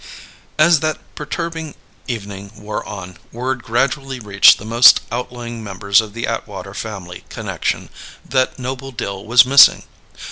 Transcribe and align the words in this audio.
As 0.57 0.79
that 0.79 0.97
perturbing 1.13 1.75
evening 2.07 2.49
wore 2.59 2.83
on, 2.89 3.17
word 3.31 3.61
gradually 3.61 4.19
reached 4.19 4.57
the 4.57 4.65
most 4.65 5.01
outlying 5.11 5.63
members 5.63 6.01
of 6.01 6.15
the 6.15 6.25
Atwater 6.25 6.73
family 6.73 7.23
connection 7.29 7.89
that 8.27 8.57
Noble 8.57 8.91
Dill 8.91 9.23
was 9.23 9.45
missing. 9.45 9.83